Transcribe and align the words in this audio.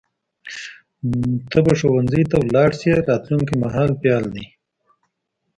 ته 1.49 1.57
به 1.65 1.73
ښوونځي 1.79 2.23
ته 2.31 2.37
لاړ 2.55 2.69
شې 2.79 2.91
راتلونکي 3.09 3.53
مهال 3.63 3.89
فعل 4.01 4.25
دی. 4.35 4.45